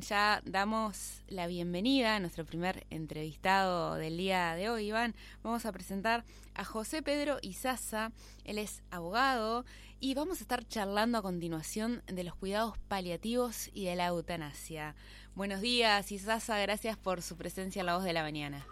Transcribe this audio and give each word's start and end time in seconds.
Bien, 0.00 0.08
ya 0.08 0.40
damos 0.44 1.22
la 1.28 1.46
bienvenida 1.46 2.16
a 2.16 2.20
nuestro 2.20 2.44
primer 2.44 2.84
entrevistado 2.90 3.96
del 3.96 4.16
día 4.16 4.54
de 4.54 4.68
hoy, 4.70 4.88
Iván. 4.88 5.14
Vamos 5.42 5.66
a 5.66 5.72
presentar 5.72 6.24
a 6.54 6.64
José 6.64 7.02
Pedro 7.02 7.36
Izaza. 7.42 8.10
Él 8.44 8.58
es 8.58 8.82
abogado 8.90 9.64
y 10.00 10.14
vamos 10.14 10.38
a 10.38 10.42
estar 10.42 10.66
charlando 10.66 11.18
a 11.18 11.22
continuación 11.22 12.02
de 12.06 12.24
los 12.24 12.34
cuidados 12.34 12.78
paliativos 12.88 13.70
y 13.74 13.86
de 13.86 13.96
la 13.96 14.06
eutanasia. 14.06 14.94
Buenos 15.34 15.60
días, 15.60 16.10
Izaza. 16.12 16.58
Gracias 16.60 16.96
por 16.96 17.22
su 17.22 17.36
presencia 17.36 17.80
en 17.80 17.86
La 17.86 17.94
Voz 17.94 18.04
de 18.04 18.12
la 18.12 18.22
Mañana. 18.22 18.66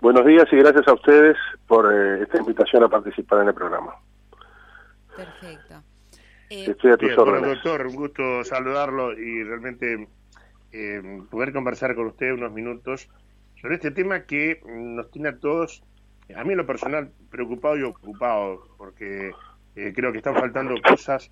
Buenos 0.00 0.24
días 0.24 0.46
y 0.52 0.56
gracias 0.56 0.86
a 0.88 0.94
ustedes 0.94 1.36
por 1.66 1.92
eh, 1.92 2.22
esta 2.22 2.38
invitación 2.38 2.84
a 2.84 2.88
participar 2.88 3.42
en 3.42 3.48
el 3.48 3.54
programa. 3.54 3.94
Perfecto. 5.16 5.82
Eh, 6.48 6.66
Estoy 6.68 6.90
a 6.90 6.96
tus 6.96 7.16
órdenes. 7.16 7.62
doctor, 7.62 7.86
un 7.86 7.94
gusto 7.94 8.44
saludarlo 8.44 9.12
y 9.12 9.44
realmente 9.44 10.08
eh, 10.72 11.02
poder 11.30 11.52
conversar 11.52 11.94
con 11.94 12.06
usted 12.06 12.32
unos 12.32 12.52
minutos 12.52 13.08
sobre 13.60 13.76
este 13.76 13.90
tema 13.90 14.24
que 14.24 14.60
nos 14.64 15.10
tiene 15.10 15.30
a 15.30 15.38
todos, 15.38 15.82
a 16.34 16.44
mí 16.44 16.52
en 16.52 16.58
lo 16.58 16.66
personal, 16.66 17.12
preocupado 17.30 17.76
y 17.76 17.82
ocupado, 17.82 18.68
porque 18.78 19.32
eh, 19.76 19.92
creo 19.94 20.12
que 20.12 20.18
están 20.18 20.34
faltando 20.34 20.74
cosas 20.82 21.30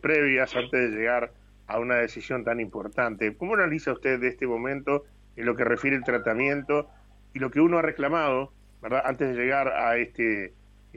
previas 0.00 0.56
antes 0.56 0.90
de 0.90 0.96
llegar 0.96 1.32
a 1.66 1.78
una 1.78 1.96
decisión 1.96 2.44
tan 2.44 2.60
importante. 2.60 3.36
¿Cómo 3.36 3.54
analiza 3.54 3.92
usted 3.92 4.18
de 4.18 4.28
este 4.28 4.46
momento 4.46 5.04
en 5.36 5.44
lo 5.44 5.54
que 5.54 5.64
refiere 5.64 5.96
el 5.96 6.04
tratamiento 6.04 6.88
y 7.34 7.40
lo 7.40 7.50
que 7.50 7.60
uno 7.60 7.78
ha 7.78 7.82
reclamado, 7.82 8.52
antes 9.04 9.36
de 9.36 9.42
llegar 9.42 9.68
a 9.68 9.98
este 9.98 10.54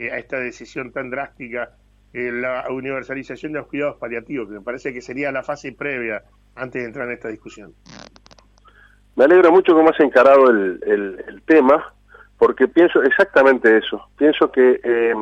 a 0.07 0.17
esta 0.17 0.39
decisión 0.39 0.93
tan 0.93 1.09
drástica 1.09 1.75
eh, 2.13 2.31
la 2.31 2.65
universalización 2.69 3.51
de 3.51 3.59
los 3.59 3.67
cuidados 3.67 3.97
paliativos, 3.97 4.47
que 4.47 4.55
me 4.55 4.61
parece 4.61 4.93
que 4.93 5.01
sería 5.01 5.31
la 5.31 5.43
fase 5.43 5.73
previa 5.73 6.23
antes 6.59 6.81
de 6.81 6.87
entrar 6.87 7.07
en 7.07 7.13
esta 7.13 7.29
discusión. 7.29 7.73
Me 9.15 9.25
alegro 9.25 9.51
mucho 9.51 9.73
cómo 9.73 9.89
has 9.89 9.99
encarado 9.99 10.49
el, 10.49 10.79
el, 10.85 11.41
tema, 11.45 11.93
porque 12.37 12.67
pienso 12.67 13.01
exactamente 13.03 13.77
eso. 13.77 14.07
Pienso 14.17 14.51
que 14.51 14.79
eh, 14.83 15.13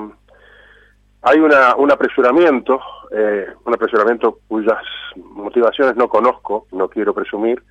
hay 1.22 1.40
una, 1.40 1.76
un 1.76 1.92
apresuramiento, 1.92 2.80
eh, 3.12 3.48
un 3.66 3.74
apresuramiento 3.74 4.40
cuyas 4.48 4.84
motivaciones 5.16 5.96
no 5.96 6.10
conozco, 6.10 6.68
no 6.72 6.90
quiero 6.90 7.14
presumir, 7.14 7.64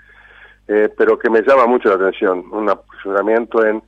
pero 0.67 1.17
que 1.17 1.31
me 1.31 1.43
llama 1.43 1.67
mucho 1.67 1.89
la 1.91 1.95
atención. 1.95 2.45
Un 2.51 2.69
apresuramiento 2.69 3.65
en 3.65 3.81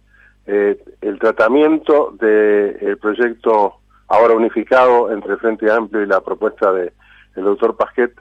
el 0.46 1.18
tratamiento 1.18 2.14
del 2.20 2.96
proyecto 2.98 3.80
ahora 4.08 4.34
unificado 4.34 5.12
entre 5.12 5.32
el 5.32 5.38
Frente 5.38 5.70
Amplio 5.70 6.02
y 6.02 6.06
la 6.06 6.20
propuesta 6.20 6.72
del 6.72 6.92
doctor 7.34 7.76
Pasquet 7.76 8.12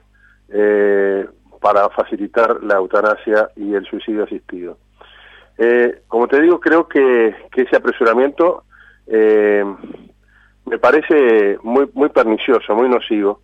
eh, 0.49 1.27
para 1.59 1.89
facilitar 1.89 2.63
la 2.63 2.75
eutanasia 2.75 3.49
y 3.55 3.73
el 3.73 3.85
suicidio 3.85 4.23
asistido. 4.23 4.77
Eh, 5.57 6.01
como 6.07 6.27
te 6.27 6.41
digo, 6.41 6.59
creo 6.59 6.87
que, 6.87 7.35
ese 7.55 7.75
apresuramiento 7.75 8.63
eh, 9.07 9.65
me 10.65 10.77
parece 10.77 11.57
muy, 11.63 11.89
muy 11.93 12.09
pernicioso, 12.09 12.75
muy 12.75 12.89
nocivo, 12.89 13.41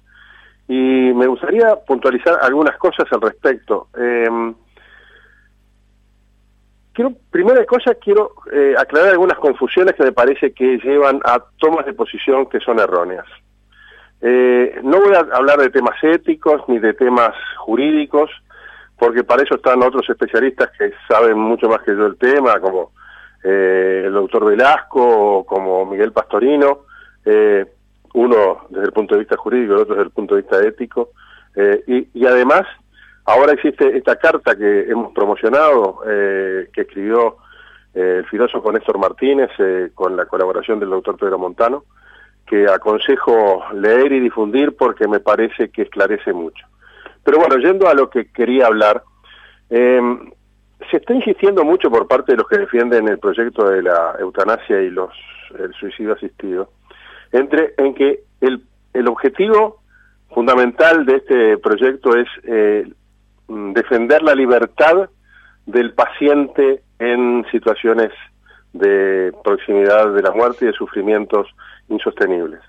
y 0.68 1.12
me 1.14 1.28
gustaría 1.28 1.76
puntualizar 1.88 2.40
algunas 2.42 2.78
cosas 2.78 3.06
al 3.12 3.22
respecto. 3.22 3.88
Quiero, 6.94 7.12
primera 7.32 7.66
cosa, 7.66 7.96
quiero 7.96 8.34
eh, 8.52 8.76
aclarar 8.78 9.10
algunas 9.10 9.40
confusiones 9.40 9.96
que 9.96 10.04
me 10.04 10.12
parece 10.12 10.54
que 10.54 10.78
llevan 10.78 11.20
a 11.26 11.44
tomas 11.58 11.88
de 11.88 11.94
posición 11.94 12.46
que 12.46 12.60
son 12.60 12.80
erróneas. 12.80 13.26
Eh, 14.24 14.80
no 14.84 15.02
voy 15.02 15.14
a 15.14 15.36
hablar 15.36 15.60
de 15.60 15.70
temas 15.70 16.02
éticos 16.02 16.62
ni 16.68 16.80
de 16.80 16.94
temas 16.94 17.36
jurídicos, 17.58 18.32
porque 18.98 19.24
para 19.24 19.44
eso 19.44 19.56
están 19.56 19.84
otros 19.84 20.10
especialistas 20.10 20.72
que 20.78 20.92
saben 21.08 21.38
mucho 21.38 21.68
más 21.68 21.82
que 21.82 21.96
yo 21.96 22.06
el 22.06 22.18
tema, 22.18 22.60
como 22.60 22.92
eh, 23.44 24.04
el 24.06 24.14
doctor 24.14 24.46
Velasco 24.46 25.04
o 25.04 25.46
como 25.46 25.86
Miguel 25.86 26.12
Pastorino, 26.14 26.86
uno 28.16 28.68
desde 28.70 28.86
el 28.86 28.92
punto 28.94 29.16
de 29.16 29.20
vista 29.20 29.38
jurídico, 29.38 29.74
el 29.74 29.80
otro 29.80 29.96
desde 29.96 30.08
el 30.08 30.12
punto 30.12 30.36
de 30.36 30.42
vista 30.42 30.66
ético, 30.66 31.12
y, 31.88 32.08
y 32.14 32.26
además 32.26 32.66
Ahora 33.26 33.54
existe 33.54 33.98
esta 33.98 34.18
carta 34.18 34.56
que 34.56 34.82
hemos 34.82 35.14
promocionado, 35.14 36.02
eh, 36.06 36.68
que 36.74 36.82
escribió 36.82 37.38
eh, 37.94 38.18
el 38.20 38.26
filósofo 38.26 38.72
Néstor 38.72 38.98
Martínez 38.98 39.50
eh, 39.60 39.92
con 39.96 40.18
la 40.18 40.26
colaboración 40.26 40.80
del 40.80 40.90
doctor 40.90 41.18
Pedro 41.18 41.40
Montano, 41.40 41.86
que 42.46 42.68
aconsejo 42.68 43.64
leer 43.74 44.12
y 44.12 44.20
difundir 44.20 44.76
porque 44.76 45.08
me 45.08 45.20
parece 45.20 45.70
que 45.70 45.84
esclarece 45.84 46.34
mucho. 46.34 46.66
Pero 47.24 47.40
bueno, 47.40 47.58
yendo 47.58 47.88
a 47.88 47.94
lo 47.94 48.10
que 48.10 48.32
quería 48.32 48.68
hablar, 48.68 49.04
em, 49.70 50.32
se 50.92 50.98
está 50.98 51.14
insistiendo 51.14 51.64
mucho 51.64 51.90
por 51.90 52.08
parte 52.08 52.34
de 52.34 52.38
los 52.40 52.48
que 52.48 52.58
defienden 52.58 53.08
el 53.08 53.20
proyecto 53.20 53.70
de 53.70 53.82
la 53.82 54.16
eutanasia 54.20 54.82
y 54.82 54.90
los 54.90 55.12
el 55.58 55.72
suicidio 55.74 56.14
asistido, 56.14 56.72
entre 57.32 57.74
en 57.78 57.94
que 57.94 58.24
el, 58.42 58.64
el 58.94 59.08
objetivo 59.08 59.82
fundamental 60.30 61.06
de 61.06 61.16
este 61.18 61.58
proyecto 61.60 62.18
es 62.18 62.28
Mm, 63.48 63.74
defender 63.74 64.22
la 64.24 64.36
libertad 64.36 65.10
del 65.66 65.94
paciente 65.94 66.82
en 67.00 67.46
situaciones 67.52 68.12
de 68.74 69.32
proximidad 69.44 70.14
de 70.14 70.22
la 70.22 70.32
muerte 70.32 70.66
y 70.66 70.68
de 70.68 70.74
sufrimientos 70.74 71.48
insostenibles. 71.90 72.60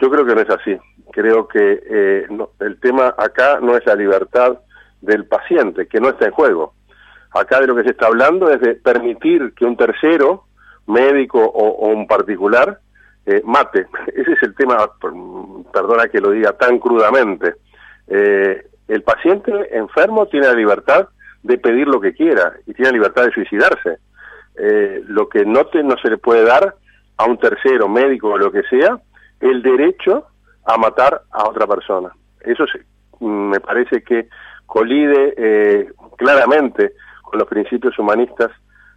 Yo 0.00 0.10
creo 0.10 0.24
que 0.24 0.34
no 0.34 0.40
es 0.40 0.50
así. 0.50 0.76
Creo 1.12 1.48
que 1.48 1.82
eh, 1.90 2.26
el 2.60 2.80
tema 2.80 3.14
acá 3.16 3.60
no 3.60 3.76
es 3.76 3.84
la 3.86 3.94
libertad 3.94 4.58
del 5.00 5.26
paciente, 5.26 5.86
que 5.86 6.00
no 6.00 6.08
está 6.10 6.26
en 6.26 6.32
juego. 6.32 6.74
Acá 7.32 7.60
de 7.60 7.66
lo 7.66 7.76
que 7.76 7.84
se 7.84 7.90
está 7.90 8.06
hablando 8.06 8.50
es 8.50 8.60
de 8.60 8.74
permitir 8.74 9.52
que 9.54 9.64
un 9.64 9.76
tercero, 9.76 10.44
médico 10.86 11.44
o, 11.44 11.88
un 11.88 12.06
particular, 12.06 12.80
eh, 13.26 13.42
mate. 13.44 13.86
Ese 14.14 14.32
es 14.32 14.42
el 14.42 14.54
tema, 14.54 14.78
perdona 15.72 16.08
que 16.08 16.20
lo 16.20 16.30
diga 16.30 16.52
tan 16.52 16.78
crudamente. 16.78 17.54
Eh, 18.06 18.64
el 18.88 19.02
paciente 19.02 19.52
enfermo 19.76 20.26
tiene 20.26 20.46
la 20.46 20.54
libertad 20.54 21.08
de 21.42 21.58
pedir 21.58 21.86
lo 21.86 22.00
que 22.00 22.14
quiera 22.14 22.54
y 22.66 22.72
tiene 22.72 22.90
la 22.90 22.96
libertad 22.96 23.24
de 23.24 23.32
suicidarse. 23.32 23.98
Eh, 24.58 25.02
lo 25.06 25.28
que 25.28 25.44
no, 25.44 25.62
no 25.84 25.96
se 26.02 26.10
le 26.10 26.18
puede 26.18 26.44
dar 26.44 26.74
a 27.16 27.24
un 27.24 27.38
tercero, 27.38 27.88
médico 27.88 28.28
o 28.28 28.38
lo 28.38 28.50
que 28.50 28.62
sea, 28.64 28.98
el 29.40 29.62
derecho 29.62 30.26
a 30.64 30.76
matar 30.76 31.22
a 31.30 31.48
otra 31.48 31.66
persona. 31.66 32.10
Eso 32.40 32.64
me 33.20 33.60
parece 33.60 34.02
que 34.02 34.28
colide 34.66 35.34
eh, 35.36 35.92
claramente 36.16 36.92
con 37.22 37.38
los 37.38 37.48
principios 37.48 37.98
humanistas 37.98 38.50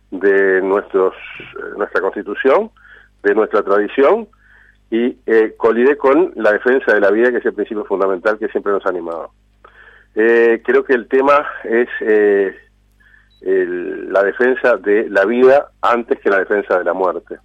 de 0.09 0.61
nuestros, 0.61 1.13
eh, 1.15 1.77
nuestra 1.77 2.01
constitución, 2.01 2.71
de 3.23 3.35
nuestra 3.35 3.63
tradición, 3.63 4.27
y 4.93 5.15
colide 5.55 5.95
con 5.95 6.33
la 6.35 6.51
defensa 6.51 6.93
de 6.93 6.99
la 6.99 7.11
vida, 7.11 7.31
que 7.31 7.37
es 7.37 7.45
el 7.45 7.53
principio 7.53 7.85
fundamental 7.85 8.37
que 8.37 8.49
siempre 8.49 8.73
nos 8.73 8.85
ha 8.85 8.89
animado. 8.89 9.31
Eh, 10.15 10.61
creo 10.65 10.83
que 10.83 10.93
el 10.93 11.07
tema 11.07 11.47
es 11.63 11.87
eh, 13.41 13.65
la 14.09 14.23
defensa 14.23 14.77
de 14.77 15.09
la 15.09 15.25
vida 15.25 15.71
antes 15.81 16.19
que 16.19 16.29
la 16.29 16.39
defensa 16.39 16.77
de 16.77 16.83
la 16.83 16.93
muerte. 16.93 17.37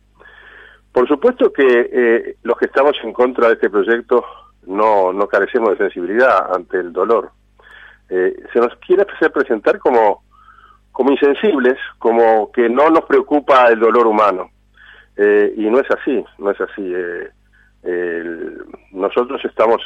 Por 0.92 1.06
supuesto 1.08 1.52
que 1.52 1.90
eh, 1.92 2.36
los 2.42 2.56
que 2.56 2.66
estamos 2.66 2.96
en 3.02 3.12
contra 3.12 3.48
de 3.48 3.54
este 3.54 3.70
proyecto 3.70 4.24
no, 4.66 5.12
no 5.12 5.26
carecemos 5.28 5.70
de 5.70 5.76
sensibilidad 5.78 6.54
ante 6.54 6.78
el 6.78 6.92
dolor. 6.92 7.30
se 8.08 8.58
nos 8.60 8.74
quiere 8.76 9.02
hacer 9.02 9.32
presentar 9.32 9.78
como, 9.78 10.22
como 10.92 11.10
insensibles, 11.12 11.78
como 11.98 12.50
que 12.52 12.68
no 12.68 12.88
nos 12.90 13.04
preocupa 13.04 13.68
el 13.68 13.80
dolor 13.80 14.06
humano. 14.06 14.50
y 15.16 15.70
no 15.70 15.80
es 15.80 15.90
así, 15.90 16.24
no 16.38 16.50
es 16.50 16.60
así. 16.60 16.92
nosotros 18.92 19.44
estamos 19.44 19.80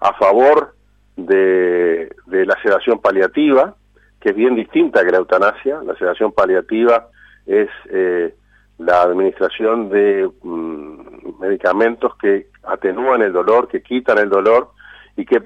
a 0.00 0.12
favor 0.14 0.74
de, 1.16 2.10
la 2.26 2.60
sedación 2.62 3.00
paliativa, 3.00 3.74
que 4.20 4.30
es 4.30 4.36
bien 4.36 4.54
distinta 4.54 5.04
que 5.04 5.10
la 5.10 5.18
eutanasia. 5.18 5.80
La 5.84 5.96
sedación 5.96 6.32
paliativa 6.32 7.08
es 7.46 7.68
eh, 7.90 8.34
la 8.78 9.02
administración 9.02 9.88
de 9.88 10.30
mm, 10.42 11.40
medicamentos 11.40 12.14
que 12.16 12.48
atenúan 12.64 13.22
el 13.22 13.32
dolor, 13.32 13.68
que 13.68 13.82
quitan 13.82 14.18
el 14.18 14.28
dolor 14.28 14.70
y 15.16 15.24
que 15.24 15.42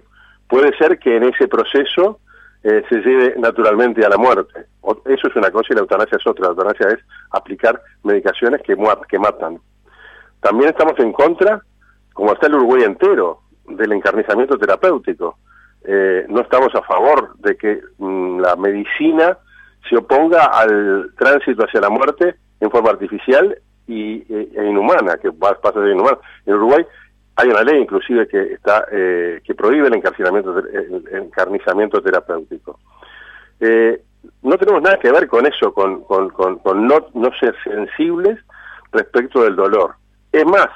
puede 0.48 0.76
ser 0.76 0.98
que 0.98 1.16
en 1.16 1.24
ese 1.24 1.48
proceso 1.48 2.20
eh, 2.62 2.82
se 2.88 2.96
lleve 2.96 3.34
naturalmente 3.38 4.04
a 4.04 4.08
la 4.08 4.16
muerte. 4.16 4.66
Eso 5.04 5.28
es 5.28 5.36
una 5.36 5.50
cosa 5.50 5.68
y 5.70 5.74
la 5.74 5.80
eutanasia 5.80 6.18
es 6.18 6.26
otra. 6.26 6.46
La 6.46 6.50
eutanasia 6.50 6.88
es 6.88 6.98
aplicar 7.30 7.80
medicaciones 8.02 8.62
que, 8.62 8.76
que 9.08 9.18
matan. 9.18 9.60
también 10.40 10.70
estamos 10.70 10.98
en 10.98 11.12
contra, 11.12 11.62
como 12.12 12.32
está 12.32 12.46
el 12.46 12.54
Uruguay 12.54 12.82
entero, 12.82 13.40
del 13.66 13.92
encarnizamiento 13.92 14.58
terapéutico. 14.58 15.38
Eh, 15.84 16.26
no 16.28 16.40
estamos 16.40 16.74
a 16.74 16.82
favor 16.82 17.36
de 17.38 17.56
que 17.56 17.80
mm, 17.98 18.40
la 18.40 18.56
medicina 18.56 19.38
se 19.88 19.96
oponga 19.96 20.44
al 20.46 21.12
tránsito 21.18 21.64
hacia 21.64 21.80
la 21.80 21.90
muerte 21.90 22.36
en 22.60 22.70
forma 22.70 22.90
artificial 22.90 23.58
y, 23.86 24.16
e, 24.32 24.48
e 24.56 24.64
inhumana, 24.64 25.16
que 25.18 25.30
pasa 25.32 25.58
a 25.62 25.72
ser 25.72 25.88
inhumana. 25.88 26.18
En 26.46 26.54
Uruguay 26.54 26.86
hay 27.36 27.48
una 27.48 27.62
ley 27.62 27.80
inclusive 27.80 28.28
que 28.28 28.54
está 28.54 28.86
eh, 28.90 29.40
que 29.44 29.54
prohíbe 29.54 29.88
el 29.88 29.94
encarnizamiento, 29.94 30.58
el 30.58 31.04
encarnizamiento 31.12 32.00
terapéutico. 32.00 32.78
Eh, 33.60 34.00
no 34.42 34.56
tenemos 34.56 34.82
nada 34.82 34.98
que 34.98 35.10
ver 35.10 35.26
con 35.26 35.46
eso, 35.46 35.72
con, 35.72 36.02
con, 36.02 36.30
con, 36.30 36.86
no, 36.86 37.06
no 37.14 37.30
ser 37.38 37.54
sensibles 37.62 38.38
respecto 38.92 39.42
del 39.42 39.56
dolor. 39.56 39.96
Es 40.32 40.46
más, 40.46 40.68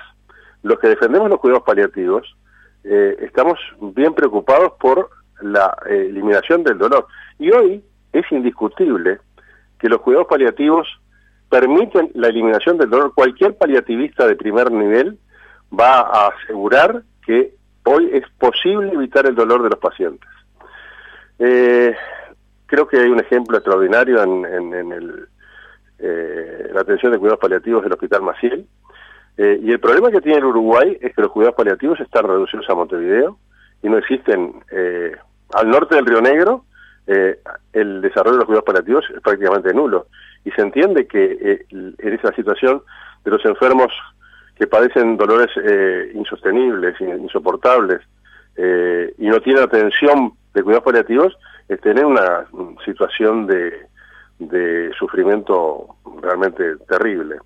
los 0.62 0.78
que 0.78 0.88
defendemos 0.88 1.30
los 1.30 1.38
cuidados 1.38 1.64
paliativos 1.64 2.36
eh, 2.90 3.16
estamos 3.20 3.58
bien 3.80 4.14
preocupados 4.14 4.72
por 4.80 5.10
la 5.42 5.76
eh, 5.88 6.06
eliminación 6.08 6.64
del 6.64 6.78
dolor. 6.78 7.06
Y 7.38 7.50
hoy 7.50 7.84
es 8.12 8.24
indiscutible 8.32 9.18
que 9.78 9.88
los 9.88 10.00
cuidados 10.00 10.26
paliativos 10.28 10.88
permiten 11.48 12.10
la 12.14 12.28
eliminación 12.28 12.78
del 12.78 12.90
dolor. 12.90 13.12
Cualquier 13.14 13.56
paliativista 13.56 14.26
de 14.26 14.36
primer 14.36 14.70
nivel 14.70 15.18
va 15.78 16.00
a 16.00 16.28
asegurar 16.28 17.02
que 17.24 17.54
hoy 17.84 18.10
es 18.12 18.24
posible 18.38 18.92
evitar 18.92 19.26
el 19.26 19.34
dolor 19.34 19.62
de 19.62 19.70
los 19.70 19.78
pacientes. 19.78 20.28
Eh, 21.38 21.94
creo 22.66 22.86
que 22.86 22.98
hay 22.98 23.08
un 23.08 23.20
ejemplo 23.20 23.56
extraordinario 23.56 24.22
en, 24.22 24.44
el, 24.74 25.28
eh, 25.98 26.70
la 26.72 26.80
atención 26.80 27.12
de 27.12 27.18
cuidados 27.18 27.40
paliativos 27.40 27.82
del 27.82 27.92
Hospital 27.92 28.22
Maciel. 28.22 28.66
Eh, 29.38 29.60
y 29.62 29.70
el 29.70 29.78
problema 29.78 30.10
que 30.10 30.20
tiene 30.20 30.38
el 30.38 30.46
Uruguay 30.46 30.98
es 31.00 31.14
que 31.14 31.22
los 31.22 31.30
cuidados 31.30 31.54
paliativos 31.56 32.00
están 32.00 32.26
reducidos 32.26 32.68
a 32.68 32.74
Montevideo 32.74 33.38
y 33.82 33.88
no 33.88 33.96
existen 33.96 34.52
eh, 34.72 35.12
al 35.54 35.70
norte 35.70 35.94
del 35.94 36.06
Río 36.06 36.20
Negro. 36.20 36.64
el 37.72 38.02
desarrollo 38.02 38.32
de 38.32 38.38
los 38.38 38.46
cuidados 38.46 38.66
paliativos 38.66 39.04
es 39.14 39.22
prácticamente 39.22 39.72
nulo. 39.72 40.08
Y 40.44 40.50
se 40.50 40.60
entiende 40.60 41.06
que 41.06 41.64
en 41.70 42.12
esa 42.12 42.34
situación 42.34 42.82
de 43.24 43.30
los 43.30 43.44
enfermos 43.44 43.92
que 44.56 44.66
padecen 44.66 45.16
dolores 45.16 45.48
insostenibles, 46.14 47.00
insoportables, 47.00 48.00
y 48.56 49.26
no 49.26 49.40
tienen 49.40 49.62
atención 49.62 50.32
de 50.52 50.62
cuidados 50.62 50.84
paliativos, 50.84 51.38
es 51.68 51.80
tener 51.80 52.04
una 52.04 52.46
situación 52.84 53.46
de, 53.46 53.72
de 54.38 54.90
sufrimiento 54.98 55.96
realmente 56.20 56.76
terrible. 56.88 57.36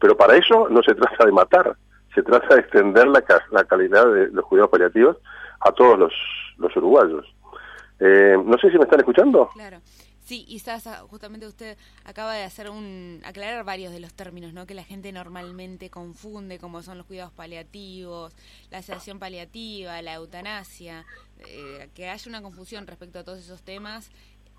Pero 0.00 0.16
para 0.16 0.36
eso 0.36 0.68
no 0.68 0.82
se 0.82 0.94
trata 0.94 1.24
de 1.24 1.32
matar, 1.32 1.76
se 2.14 2.22
trata 2.22 2.54
de 2.54 2.60
extender 2.60 3.06
la, 3.08 3.22
la 3.50 3.64
calidad 3.64 4.06
de 4.12 4.28
los 4.28 4.44
cuidados 4.46 4.70
paliativos 4.70 5.16
a 5.60 5.72
todos 5.72 5.98
los, 5.98 6.12
los 6.56 6.76
uruguayos. 6.76 7.26
Eh, 8.00 8.36
no 8.44 8.56
sé 8.58 8.70
si 8.70 8.78
me 8.78 8.84
están 8.84 9.00
escuchando. 9.00 9.48
Claro. 9.54 9.80
Sí, 10.28 10.44
y 10.46 10.62
justamente 11.08 11.46
usted 11.46 11.78
acaba 12.04 12.34
de 12.34 12.44
hacer 12.44 12.68
un 12.68 13.22
aclarar 13.24 13.64
varios 13.64 13.94
de 13.94 13.98
los 13.98 14.12
términos, 14.12 14.52
¿no? 14.52 14.66
Que 14.66 14.74
la 14.74 14.84
gente 14.84 15.10
normalmente 15.10 15.88
confunde, 15.88 16.58
como 16.58 16.82
son 16.82 16.98
los 16.98 17.06
cuidados 17.06 17.32
paliativos, 17.32 18.36
la 18.70 18.82
sedación 18.82 19.18
paliativa, 19.18 20.02
la 20.02 20.12
eutanasia, 20.12 21.06
eh, 21.38 21.88
que 21.94 22.10
haya 22.10 22.28
una 22.28 22.42
confusión 22.42 22.86
respecto 22.86 23.18
a 23.18 23.24
todos 23.24 23.38
esos 23.38 23.62
temas 23.62 24.10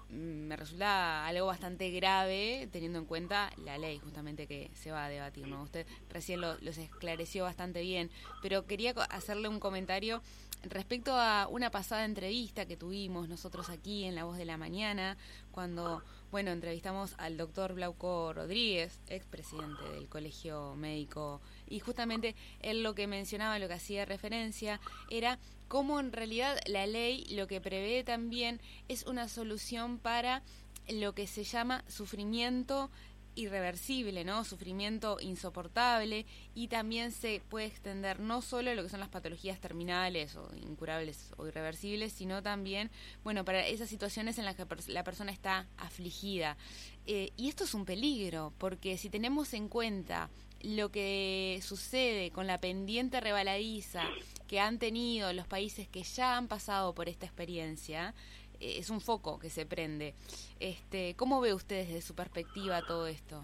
me 0.10 0.56
resulta 0.56 1.26
algo 1.28 1.46
bastante 1.48 1.92
grave 1.92 2.68
teniendo 2.72 3.00
en 3.00 3.06
cuenta 3.06 3.52
la 3.64 3.78
ley 3.78 4.00
justamente 4.00 4.48
que 4.48 4.72
se 4.74 4.92
va 4.92 5.06
a 5.06 5.10
debatir. 5.10 5.48
¿no? 5.48 5.62
Usted 5.64 5.86
recién 6.10 6.42
lo, 6.42 6.58
los 6.62 6.78
esclareció 6.78 7.44
bastante 7.44 7.82
bien, 7.82 8.10
pero 8.42 8.66
quería 8.66 8.92
hacerle 8.92 9.48
un 9.48 9.60
comentario 9.60 10.22
respecto 10.64 11.14
a 11.16 11.48
una 11.48 11.72
pasada 11.72 12.06
entrevista 12.06 12.66
que 12.66 12.78
tuvimos 12.78 13.30
nosotros 13.30 13.70
aquí 13.70 14.04
en 14.04 14.16
La 14.16 14.26
Voz 14.26 14.38
de 14.38 14.46
la 14.46 14.58
Mañana, 14.58 15.18
cuando, 15.52 16.04
bueno, 16.32 16.52
entrevistamos 16.52 17.16
al 17.18 17.38
doctor 17.38 17.76
Glauco 17.76 18.34
Rodríguez, 18.34 19.00
expresidente 19.08 19.84
del 19.94 20.10
Colegio 20.10 20.76
Médico, 20.76 21.42
y 21.68 21.80
justamente 21.80 22.36
él 22.62 22.84
lo 22.84 22.94
que 22.94 23.08
mencionaba, 23.08 23.60
lo 23.60 23.68
que 23.68 23.76
hacía 23.76 24.06
referencia, 24.06 24.82
era 25.10 25.40
cómo 25.70 26.02
en 26.02 26.12
realidad 26.12 26.60
la 26.66 26.86
ley 26.86 27.24
lo 27.30 27.48
que 27.48 27.62
prevé 27.62 28.04
también 28.04 28.60
es 28.90 29.06
una 29.06 29.30
solución 29.30 30.00
para 30.00 30.44
lo 30.90 31.14
que 31.14 31.28
se 31.28 31.46
llama 31.46 31.86
sufrimiento 31.88 32.90
irreversible, 33.36 34.26
¿no? 34.26 34.44
Sufrimiento 34.44 35.18
insoportable 35.22 36.26
y 36.56 36.68
también 36.68 37.12
se 37.12 37.42
puede 37.50 37.68
extender 37.68 38.20
no 38.20 38.42
solo 38.42 38.74
lo 38.74 38.84
que 38.84 38.90
son 38.90 39.00
las 39.00 39.10
patologías 39.10 39.60
terminales 39.60 40.36
o 40.36 40.50
incurables 40.56 41.32
o 41.38 41.48
irreversibles, 41.48 42.12
sino 42.12 42.44
también, 42.44 42.90
bueno, 43.24 43.46
para 43.46 43.66
esas 43.66 43.88
situaciones 43.88 44.40
en 44.40 44.46
las 44.46 44.56
que 44.56 44.66
la 44.88 45.04
persona 45.04 45.32
está 45.32 45.68
afligida. 45.78 46.58
Eh, 47.06 47.32
y 47.38 47.48
esto 47.48 47.64
es 47.64 47.74
un 47.74 47.86
peligro, 47.86 48.52
porque 48.58 48.98
si 48.98 49.10
tenemos 49.10 49.54
en 49.54 49.70
cuenta 49.70 50.30
lo 50.62 50.92
que 50.92 51.62
sucede 51.64 52.32
con 52.32 52.48
la 52.48 52.60
pendiente 52.60 53.22
rebaladiza 53.22 54.04
que 54.50 54.60
han 54.60 54.80
tenido 54.80 55.32
los 55.32 55.48
países 55.48 55.88
que 55.88 56.02
ya 56.02 56.36
han 56.36 56.48
pasado 56.48 56.96
por 56.96 57.08
esta 57.08 57.28
experiencia, 57.28 58.16
es 58.60 58.90
un 58.90 59.00
foco 59.00 59.40
que 59.40 59.50
se 59.50 59.66
prende. 59.68 60.16
Este, 60.60 61.14
¿Cómo 61.16 61.40
ve 61.40 61.54
usted 61.54 61.86
desde 61.86 62.02
su 62.02 62.16
perspectiva 62.16 62.82
todo 62.82 63.06
esto? 63.06 63.44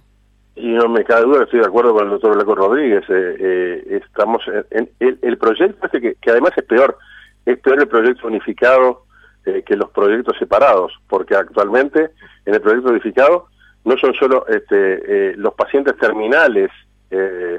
Y 0.56 0.68
no 0.72 0.90
me 0.90 1.04
cabe 1.04 1.26
duda, 1.26 1.44
estoy 1.44 1.60
de 1.60 1.68
acuerdo 1.68 1.94
con 1.94 2.06
el 2.06 2.10
doctor 2.10 2.34
Blanco 2.34 2.56
Rodríguez. 2.56 3.04
Eh, 3.08 3.36
eh, 3.40 4.02
estamos 4.04 4.42
en, 4.72 4.90
el, 5.00 5.38
proyecto 5.38 5.86
este 5.86 6.02
que, 6.02 6.32
además 6.32 6.54
es 6.58 6.64
peor, 6.64 6.98
es 7.46 7.60
peor 7.60 7.80
el 7.80 7.88
proyecto 7.88 8.28
unificado 8.28 9.04
eh, 9.46 9.64
que 9.64 9.76
los 9.76 9.92
proyectos 9.92 10.36
separados, 10.40 10.92
porque 11.08 11.36
actualmente 11.36 12.12
en 12.46 12.56
el 12.56 12.62
proyecto 12.62 12.90
unificado 12.90 13.48
no 13.84 13.96
son 13.98 14.16
solo 14.16 14.48
este, 14.48 15.36
los 15.36 15.54
pacientes 15.54 15.96
terminales, 15.98 16.72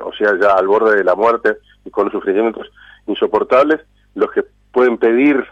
o 0.03 0.13
sea, 0.13 0.37
ya 0.41 0.51
al 0.51 0.67
borde 0.67 0.97
de 0.97 1.05
la 1.05 1.15
muerte 1.15 1.59
y 1.85 1.91
con 1.91 2.11
sufrimientos 2.11 2.69
insoportables, 3.07 3.81
los 4.15 4.31
que 4.33 4.45
pueden 4.73 4.99
pedir, 4.99 5.45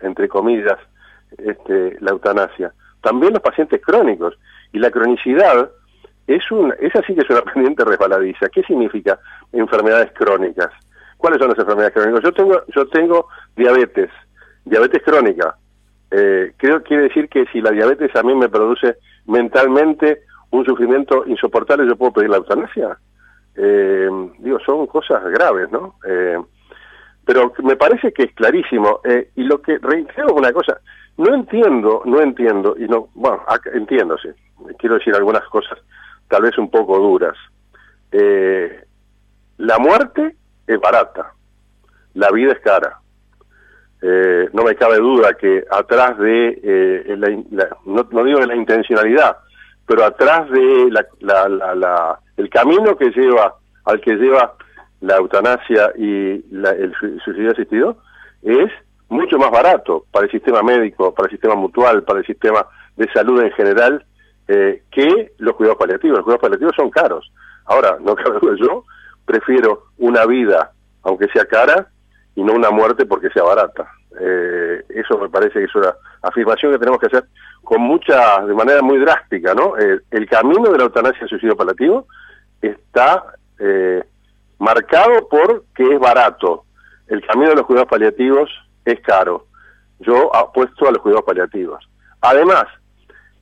entre 0.00 0.28
comillas, 0.28 0.78
este, 1.36 1.96
la 2.00 2.12
eutanasia. 2.12 2.72
También 3.00 3.32
los 3.32 3.42
pacientes 3.42 3.80
crónicos. 3.82 4.38
Y 4.72 4.78
la 4.78 4.90
cronicidad 4.90 5.70
es 6.26 6.50
un, 6.50 6.74
esa 6.80 7.02
sí 7.02 7.14
que 7.14 7.22
es 7.22 7.30
una 7.30 7.42
pendiente 7.52 7.84
resbaladiza. 7.84 8.48
¿Qué 8.48 8.62
significa 8.62 9.18
enfermedades 9.52 10.12
crónicas? 10.12 10.70
¿Cuáles 11.16 11.38
son 11.40 11.48
las 11.48 11.58
enfermedades 11.58 11.94
crónicas? 11.94 12.22
Yo 12.22 12.32
tengo, 12.32 12.62
yo 12.74 12.86
tengo 12.88 13.28
diabetes, 13.56 14.10
diabetes 14.64 15.02
crónica. 15.02 15.56
Eh, 16.10 16.52
creo 16.56 16.82
quiere 16.82 17.04
decir 17.04 17.28
que 17.28 17.44
si 17.46 17.60
la 17.60 17.70
diabetes 17.70 18.14
a 18.16 18.22
mí 18.22 18.34
me 18.34 18.48
produce 18.48 18.96
mentalmente 19.26 20.22
un 20.50 20.64
sufrimiento 20.64 21.24
insoportable, 21.26 21.86
yo 21.86 21.96
puedo 21.96 22.12
pedir 22.12 22.30
la 22.30 22.38
eutanasia. 22.38 22.98
Eh, 23.56 24.08
digo, 24.38 24.58
son 24.64 24.86
cosas 24.86 25.22
graves, 25.24 25.70
¿no? 25.70 25.96
Eh, 26.06 26.38
pero 27.28 27.52
me 27.62 27.76
parece 27.76 28.10
que 28.10 28.22
es 28.22 28.32
clarísimo. 28.32 29.00
Eh, 29.04 29.32
y 29.36 29.42
lo 29.42 29.60
que 29.60 29.76
reitero 29.76 30.32
una 30.32 30.50
cosa, 30.50 30.80
no 31.18 31.34
entiendo, 31.34 32.00
no 32.06 32.22
entiendo, 32.22 32.74
y 32.78 32.88
no, 32.88 33.10
bueno, 33.12 33.42
entiendo, 33.74 34.16
sí, 34.16 34.30
quiero 34.78 34.94
decir 34.94 35.14
algunas 35.14 35.44
cosas 35.50 35.78
tal 36.26 36.42
vez 36.44 36.56
un 36.56 36.70
poco 36.70 36.98
duras. 36.98 37.36
Eh, 38.12 38.82
la 39.58 39.78
muerte 39.78 40.36
es 40.66 40.80
barata, 40.80 41.34
la 42.14 42.30
vida 42.30 42.52
es 42.52 42.60
cara. 42.60 42.98
Eh, 44.00 44.48
no 44.54 44.62
me 44.62 44.74
cabe 44.74 44.96
duda 44.96 45.34
que 45.34 45.64
atrás 45.70 46.16
de, 46.16 46.60
eh, 46.62 47.16
la, 47.50 47.76
no, 47.84 48.24
digo 48.24 48.40
de 48.40 48.46
la 48.46 48.56
intencionalidad, 48.56 49.36
pero 49.86 50.02
atrás 50.02 50.48
de 50.48 50.90
la, 50.90 51.46
la, 51.50 52.18
el 52.38 52.48
camino 52.48 52.96
que 52.96 53.10
lleva, 53.10 53.54
al 53.84 54.00
que 54.00 54.14
lleva 54.14 54.54
la 55.00 55.16
eutanasia 55.16 55.92
y 55.96 56.44
el 56.52 56.94
suicidio 57.24 57.52
asistido, 57.52 57.98
es 58.42 58.70
mucho 59.08 59.38
más 59.38 59.50
barato 59.50 60.04
para 60.10 60.26
el 60.26 60.30
sistema 60.30 60.62
médico, 60.62 61.14
para 61.14 61.26
el 61.26 61.32
sistema 61.32 61.54
mutual, 61.54 62.02
para 62.02 62.20
el 62.20 62.26
sistema 62.26 62.66
de 62.96 63.10
salud 63.12 63.42
en 63.42 63.52
general, 63.52 64.04
eh, 64.48 64.82
que 64.90 65.32
los 65.38 65.54
cuidados 65.54 65.78
paliativos. 65.78 66.18
Los 66.18 66.24
cuidados 66.24 66.42
paliativos 66.42 66.74
son 66.76 66.90
caros. 66.90 67.30
Ahora, 67.66 67.96
no 68.00 68.14
cabe 68.16 68.38
yo 68.58 68.84
prefiero 69.24 69.84
una 69.98 70.26
vida, 70.26 70.72
aunque 71.02 71.28
sea 71.28 71.44
cara, 71.44 71.88
y 72.34 72.42
no 72.42 72.54
una 72.54 72.70
muerte 72.70 73.04
porque 73.04 73.30
sea 73.30 73.42
barata. 73.42 73.90
Eh, 74.20 74.84
eso 74.88 75.18
me 75.18 75.28
parece 75.28 75.58
que 75.58 75.64
es 75.64 75.74
una 75.74 75.94
afirmación 76.22 76.72
que 76.72 76.78
tenemos 76.78 76.98
que 76.98 77.06
hacer 77.06 77.24
con 77.62 77.82
mucha, 77.82 78.44
de 78.46 78.54
manera 78.54 78.80
muy 78.80 78.98
drástica, 78.98 79.54
¿no? 79.54 79.76
Eh, 79.76 80.00
el 80.10 80.26
camino 80.28 80.70
de 80.70 80.78
la 80.78 80.84
eutanasia 80.84 81.26
y 81.26 81.28
suicidio 81.28 81.56
paliativo 81.56 82.06
está 82.62 83.24
marcado 84.58 85.28
por 85.28 85.64
que 85.74 85.94
es 85.94 85.98
barato. 86.00 86.64
El 87.06 87.24
camino 87.26 87.50
de 87.50 87.56
los 87.56 87.66
cuidados 87.66 87.88
paliativos 87.88 88.50
es 88.84 89.00
caro. 89.00 89.46
Yo 90.00 90.34
apuesto 90.34 90.88
a 90.88 90.92
los 90.92 91.02
cuidados 91.02 91.24
paliativos. 91.24 91.88
Además, 92.20 92.64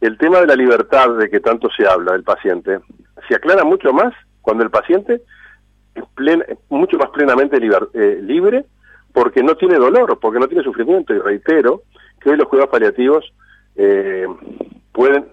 el 0.01 0.17
tema 0.19 0.41
de 0.41 0.47
la 0.47 0.57
libertad 0.57 1.11
de 1.17 1.29
que 1.29 1.41
tanto 1.41 1.69
se 1.71 1.87
habla 1.87 2.13
del 2.13 2.23
paciente 2.23 2.81
se 3.29 3.35
aclara 3.35 3.65
mucho 3.65 3.93
más 3.93 4.13
cuando 4.43 4.63
el 4.63 4.71
paciente 4.71 5.23
mucho 6.69 6.99
más 6.99 7.09
plenamente 7.11 7.57
eh, 7.57 8.21
libre 8.23 8.67
porque 9.13 9.43
no 9.43 9.57
tiene 9.57 9.77
dolor, 9.77 10.19
porque 10.21 10.39
no 10.39 10.47
tiene 10.47 10.63
sufrimiento. 10.63 11.15
Y 11.15 11.19
reitero 11.19 11.83
que 12.21 12.31
hoy 12.31 12.37
los 12.37 12.49
cuidados 12.49 12.71
paliativos 12.71 13.33
eh, 13.75 14.27
pueden 14.93 15.27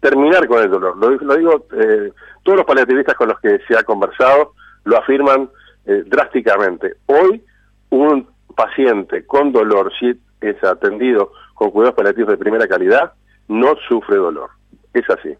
terminar 0.00 0.46
con 0.48 0.62
el 0.62 0.70
dolor. 0.70 0.96
Lo, 0.96 1.36
digo, 1.36 1.66
eh, 1.78 2.12
todos 2.42 2.58
los 2.58 2.66
paliativistas 2.66 3.14
con 3.14 3.28
los 3.28 3.38
que 3.40 3.58
se 3.68 3.76
ha 3.76 3.82
conversado 3.82 4.54
lo 4.84 4.98
afirman 4.98 5.50
eh, 5.86 6.02
drásticamente. 6.06 6.94
Hoy 7.06 7.42
un 7.90 8.28
paciente 8.54 9.24
con 9.26 9.52
dolor, 9.52 9.92
si 9.98 10.18
es 10.40 10.62
atendido 10.64 11.32
con 11.54 11.70
cuidados 11.70 11.96
paliativos 11.96 12.30
de 12.30 12.38
primera 12.38 12.66
calidad, 12.66 13.12
no 13.48 13.74
sufre 13.88 14.16
dolor. 14.16 14.50
Es 14.94 15.08
así. 15.10 15.34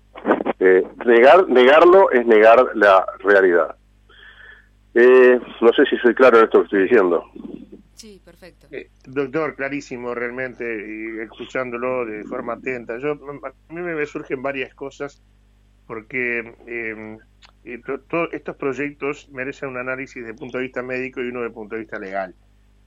negar, 1.07 1.49
negarlo 1.49 2.11
es 2.11 2.27
negar 2.27 2.65
la 2.75 3.05
realidad. 3.21 3.75
no 4.95 5.73
sé 5.73 5.85
si 5.89 5.97
soy 5.99 6.15
claro 6.15 6.39
en 6.39 6.45
esto 6.45 6.59
que 6.61 6.65
estoy 6.65 6.83
diciendo. 6.83 7.25
Sí, 8.01 8.19
perfecto. 8.25 8.67
Eh, 8.71 8.89
doctor, 9.05 9.55
clarísimo 9.57 10.15
realmente, 10.15 10.65
y 10.65 11.21
escuchándolo 11.21 12.07
de 12.07 12.25
forma 12.25 12.55
atenta. 12.55 12.99
Yo, 12.99 13.13
a 13.13 13.73
mí 13.75 13.81
me 13.83 14.07
surgen 14.07 14.43
varias 14.43 14.75
cosas 14.75 15.23
porque 15.87 16.55
eh, 17.65 17.81
todos 18.09 18.33
estos 18.33 18.57
proyectos 18.57 19.29
merecen 19.31 19.71
un 19.71 19.79
análisis 19.79 20.23
desde 20.23 20.35
punto 20.35 20.59
de 20.59 20.65
vista 20.65 20.83
médico 20.83 21.21
y 21.21 21.29
uno 21.29 21.41
desde 21.41 21.55
punto 21.55 21.75
de 21.75 21.83
vista 21.83 21.99
legal. 21.99 22.35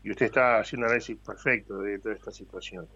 Y 0.03 0.11
usted 0.11 0.25
está 0.25 0.59
haciendo 0.59 0.87
un 0.87 0.91
análisis 0.91 1.17
perfecto 1.17 1.79
de 1.79 1.99
toda 1.99 2.15
esta 2.15 2.31
situación. 2.31 2.87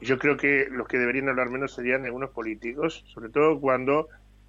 Yo 0.00 0.18
creo 0.18 0.36
que 0.36 0.68
los 0.70 0.86
que 0.86 0.98
deberían 0.98 1.28
hablar 1.28 1.48
menos 1.48 1.74
serían 1.74 2.04
algunos 2.04 2.30
políticos, 2.30 3.04
sobre 3.08 3.30
todo 3.30 3.58
cuando, 3.60 4.08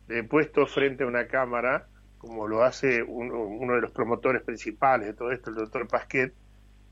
eh, 0.10 0.24
puestos 0.24 0.74
frente 0.74 1.04
a 1.04 1.08
una 1.08 1.28
cámara, 1.28 1.88
como 2.18 2.48
lo 2.48 2.64
hace 2.64 3.02
uno, 3.02 3.44
uno 3.44 3.76
de 3.76 3.82
los 3.82 3.92
promotores 3.92 4.42
principales 4.42 5.08
de 5.08 5.14
todo 5.14 5.32
esto, 5.32 5.50
el 5.50 5.56
doctor 5.56 5.88
Pasquet, 5.88 6.34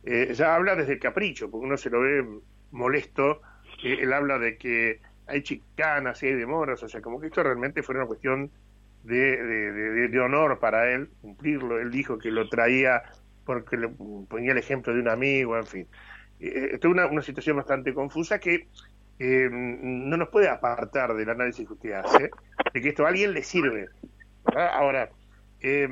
eh, 0.03 0.33
ya 0.33 0.55
habla 0.55 0.75
desde 0.75 0.93
el 0.93 0.99
capricho, 0.99 1.49
porque 1.49 1.65
uno 1.65 1.77
se 1.77 1.89
lo 1.89 2.01
ve 2.01 2.25
molesto, 2.71 3.41
él 3.83 4.13
habla 4.13 4.39
de 4.39 4.57
que 4.57 5.01
hay 5.27 5.41
chicanas 5.41 6.21
y 6.23 6.27
hay 6.27 6.35
demoras, 6.35 6.81
o 6.83 6.87
sea, 6.87 7.01
como 7.01 7.19
que 7.19 7.27
esto 7.27 7.43
realmente 7.43 7.83
fue 7.83 7.95
una 7.95 8.05
cuestión 8.05 8.51
de, 9.05 10.09
de, 10.09 10.19
honor 10.19 10.59
para 10.59 10.91
él, 10.91 11.09
cumplirlo, 11.21 11.79
él 11.79 11.91
dijo 11.91 12.17
que 12.17 12.31
lo 12.31 12.49
traía 12.49 13.03
porque 13.45 13.77
le 13.77 13.89
ponía 14.27 14.51
el 14.51 14.57
ejemplo 14.57 14.93
de 14.93 15.01
un 15.01 15.09
amigo, 15.09 15.57
en 15.57 15.65
fin. 15.65 15.87
Eh, 16.39 16.71
esto 16.73 16.87
es 16.87 16.93
una, 16.93 17.05
una 17.05 17.21
situación 17.21 17.57
bastante 17.57 17.93
confusa 17.93 18.39
que 18.39 18.67
eh, 19.19 19.47
no 19.51 20.17
nos 20.17 20.29
puede 20.29 20.49
apartar 20.49 21.13
del 21.13 21.29
análisis 21.29 21.67
que 21.67 21.73
usted 21.73 21.91
hace, 21.93 22.31
de 22.73 22.81
que 22.81 22.89
esto 22.89 23.05
a 23.05 23.09
alguien 23.09 23.33
le 23.33 23.43
sirve. 23.43 23.87
Ahora, 24.55 25.09
eh, 25.61 25.87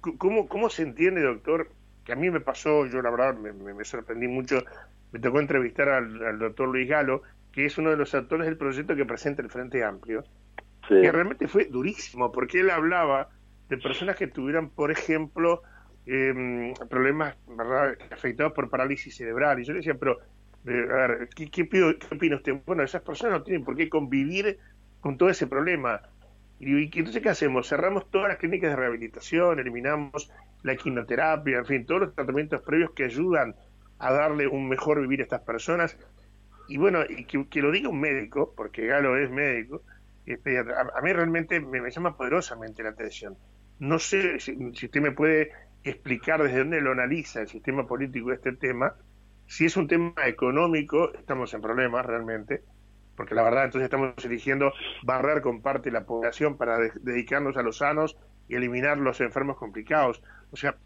¿cómo, 0.00 0.48
¿cómo 0.48 0.70
se 0.70 0.82
entiende, 0.82 1.22
doctor, 1.22 1.70
que 2.04 2.12
a 2.12 2.16
mí 2.16 2.30
me 2.30 2.40
pasó, 2.40 2.86
yo 2.86 3.02
la 3.02 3.10
verdad 3.10 3.34
me, 3.36 3.84
sorprendí 3.84 4.28
mucho, 4.28 4.64
me 5.12 5.20
tocó 5.20 5.40
entrevistar 5.40 5.90
al, 5.90 6.38
doctor 6.38 6.68
Luis 6.68 6.88
Galo, 6.88 7.22
que 7.52 7.66
es 7.66 7.76
uno 7.76 7.90
de 7.90 7.96
los 7.96 8.14
actores 8.14 8.46
del 8.46 8.56
proyecto 8.56 8.96
que 8.96 9.04
presenta 9.04 9.42
el 9.42 9.50
Frente 9.50 9.84
Amplio, 9.84 10.24
que 10.88 11.12
realmente 11.12 11.46
fue 11.48 11.66
durísimo, 11.66 12.32
porque 12.32 12.60
él 12.60 12.70
hablaba 12.70 13.28
de 13.68 13.76
personas 13.76 14.16
que 14.16 14.26
tuvieran, 14.26 14.70
por 14.70 14.90
ejemplo, 14.90 15.62
em, 16.06 16.72
problemas 16.88 17.36
¿verdad? 17.46 17.96
afectados 18.10 18.52
por 18.52 18.70
parálisis 18.70 19.16
cerebral. 19.16 19.60
Y 19.60 19.64
yo 19.64 19.72
le 19.72 19.80
decía, 19.80 19.94
pero, 19.94 20.18
eh, 20.66 20.86
a 20.90 21.06
ver, 21.06 21.28
¿qué, 21.36 21.50
qué, 21.50 21.68
¿qué 21.68 22.14
opina 22.14 22.36
usted? 22.36 22.54
Bueno, 22.64 22.82
esas 22.82 23.02
personas 23.02 23.38
no 23.38 23.44
tienen 23.44 23.64
por 23.64 23.76
qué 23.76 23.88
convivir 23.88 24.58
con 25.00 25.18
todo 25.18 25.28
ese 25.28 25.46
problema. 25.46 26.00
Y, 26.58 26.76
y 26.76 26.90
entonces, 26.98 27.22
¿qué 27.22 27.28
hacemos? 27.28 27.68
Cerramos 27.68 28.10
todas 28.10 28.28
las 28.28 28.38
clínicas 28.38 28.70
de 28.70 28.76
rehabilitación, 28.76 29.58
eliminamos 29.58 30.32
la 30.62 30.74
quimioterapia, 30.76 31.58
en 31.58 31.66
fin, 31.66 31.86
todos 31.86 32.00
los 32.00 32.14
tratamientos 32.14 32.62
previos 32.62 32.90
que 32.92 33.04
ayudan 33.04 33.54
a 33.98 34.12
darle 34.12 34.46
un 34.46 34.68
mejor 34.68 35.00
vivir 35.00 35.20
a 35.20 35.24
estas 35.24 35.42
personas. 35.42 35.96
Y 36.68 36.76
bueno, 36.76 37.00
y 37.08 37.24
que, 37.24 37.62
lo 37.62 37.70
diga 37.70 37.88
un 37.88 38.00
médico, 38.00 38.52
porque 38.56 38.86
Galo 38.86 39.16
es 39.16 39.30
médico, 39.30 39.82
a, 40.34 41.00
mí 41.02 41.12
realmente 41.12 41.60
me, 41.60 41.90
llama 41.90 42.16
poderosamente 42.16 42.82
la 42.82 42.90
atención. 42.90 43.36
No 43.78 43.98
sé 43.98 44.40
si, 44.40 44.52
usted 44.52 45.00
me 45.00 45.12
puede 45.12 45.52
explicar 45.84 46.42
desde 46.42 46.58
dónde 46.58 46.80
lo 46.80 46.92
analiza 46.92 47.40
el 47.40 47.48
sistema 47.48 47.86
político 47.86 48.32
este 48.32 48.52
tema. 48.52 48.94
Si 49.46 49.64
es 49.64 49.76
un 49.76 49.88
tema 49.88 50.12
económico, 50.26 51.12
estamos 51.14 51.54
en 51.54 51.62
problemas 51.62 52.04
realmente, 52.04 52.62
porque 53.16 53.34
la 53.34 53.42
verdad 53.42 53.64
entonces 53.64 53.84
estamos 53.84 54.12
eligiendo 54.24 54.72
barrer 55.02 55.40
con 55.40 55.62
parte 55.62 55.90
de 55.90 55.92
la 55.92 56.04
población 56.04 56.58
para 56.58 56.78
dedicarnos 57.00 57.56
a 57.56 57.62
los 57.62 57.78
sanos 57.78 58.16
y 58.48 58.56
eliminar 58.56 58.98
los 58.98 59.20
enfermos 59.20 59.56
complicados. 59.56 60.22
O 60.50 60.56
sea, 60.56 60.76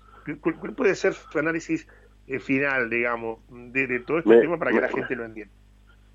¿cuál 0.41 0.75
puede 0.75 0.95
ser 0.95 1.15
su 1.15 1.39
análisis 1.39 1.89
eh, 2.27 2.39
final, 2.39 2.89
digamos, 2.89 3.41
de, 3.51 4.01
todo 4.01 4.19
este 4.19 4.41
tema 4.41 4.59
para 4.59 4.71
que 4.71 4.81
la 4.81 4.89
gente 4.89 5.17
lo 5.17 5.25
entienda? 5.25 5.55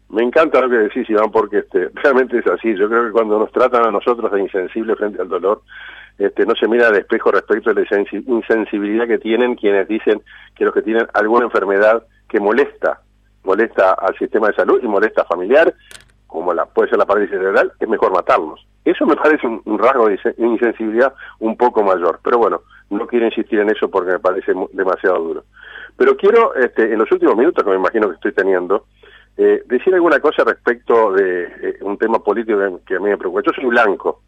Me 0.09 0.23
encanta 0.23 0.61
lo 0.61 0.69
que 0.69 0.77
decís, 0.77 1.09
Iván, 1.09 1.31
porque 1.31 1.59
este, 1.59 1.89
realmente 1.95 2.37
es 2.39 2.47
así. 2.47 2.75
Yo 2.75 2.89
creo 2.89 3.05
que 3.05 3.11
cuando 3.11 3.39
nos 3.39 3.51
tratan 3.51 3.85
a 3.85 3.91
nosotros 3.91 4.31
de 4.31 4.41
insensibles 4.41 4.97
frente 4.97 5.21
al 5.21 5.27
dolor, 5.27 5.61
este, 6.17 6.45
no 6.45 6.55
se 6.55 6.67
mira 6.67 6.89
de 6.89 6.99
espejo 6.99 7.31
respecto 7.31 7.69
a 7.69 7.73
la 7.73 7.85
insensibilidad 8.25 9.07
que 9.07 9.19
tienen 9.19 9.55
quienes 9.55 9.87
dicen 9.87 10.21
que 10.55 10.65
los 10.65 10.73
que 10.73 10.81
tienen 10.81 11.07
alguna 11.13 11.45
enfermedad 11.45 12.03
que 12.27 12.39
molesta, 12.39 13.01
molesta 13.43 13.93
al 13.93 14.17
sistema 14.17 14.47
de 14.47 14.55
salud 14.55 14.79
y 14.81 14.87
molesta 14.87 15.25
familiar, 15.25 15.73
como 16.25 16.53
la 16.53 16.65
puede 16.65 16.89
ser 16.89 16.97
la 16.97 17.05
parálisis 17.05 17.37
cerebral, 17.37 17.71
es 17.79 17.87
mejor 17.87 18.11
matarlos. 18.11 18.65
Eso 18.83 19.05
me 19.05 19.15
parece 19.23 19.45
un, 19.45 19.77
rasgo 19.77 20.07
de 20.07 20.19
insensibilidad 20.37 21.13
un 21.39 21.55
poco 21.55 21.83
mayor, 21.83 22.19
pero 22.23 22.39
bueno, 22.39 22.61
no 22.89 23.05
quiero 23.05 23.25
insistir 23.25 23.59
en 23.59 23.69
eso 23.69 23.89
porque 23.89 24.13
me 24.13 24.19
parece 24.19 24.53
demasiado 24.73 25.19
duro. 25.19 25.43
Pero 25.97 26.15
quiero, 26.15 26.55
este, 26.55 26.93
en 26.93 26.99
los 26.99 27.11
últimos 27.11 27.35
minutos 27.35 27.63
que 27.63 27.69
me 27.69 27.75
imagino 27.75 28.07
que 28.09 28.15
estoy 28.15 28.31
teniendo, 28.31 28.85
eh, 29.37 29.63
decir 29.65 29.93
alguna 29.93 30.19
cosa 30.19 30.43
respecto 30.43 31.13
de 31.13 31.43
eh, 31.43 31.77
un 31.81 31.97
tema 31.97 32.19
político 32.19 32.81
que, 32.85 32.95
a 32.95 32.99
mí 32.99 33.09
me 33.09 33.17
preocupa. 33.17 33.43
Yo 33.45 33.51
soy 33.53 33.65
blanco, 33.65 34.21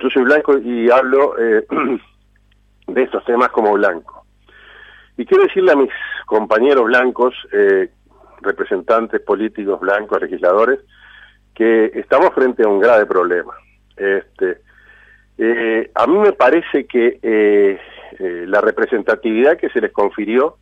yo 0.00 0.10
soy 0.10 0.24
blanco 0.24 0.58
y 0.58 0.90
hablo 0.90 1.38
eh, 1.38 1.66
de 2.86 3.02
estos 3.02 3.24
temas 3.24 3.48
como 3.50 3.72
blanco. 3.72 4.26
Y 5.16 5.24
quiero 5.24 5.44
decirle 5.44 5.72
a 5.72 5.76
mis 5.76 5.90
compañeros 6.26 6.84
blancos, 6.84 7.34
representantes 8.42 9.18
políticos 9.22 9.80
blancos, 9.80 10.20
legisladores, 10.20 10.80
que 11.54 11.86
estamos 11.94 12.34
frente 12.34 12.64
a 12.64 12.68
un 12.68 12.78
grave 12.78 13.06
problema. 13.06 13.54
Este, 13.96 14.60
eh, 15.38 15.90
a 15.94 16.06
mí 16.06 16.18
me 16.18 16.32
parece 16.32 16.86
que 16.86 17.18
eh, 17.22 17.80
eh, 18.18 18.44
la 18.46 18.60
representatividad 18.60 19.58
que 19.58 19.68
se 19.70 19.80
les 19.80 19.92
confirió 19.92 20.56